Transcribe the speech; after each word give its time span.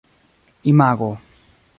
imago 0.71 1.11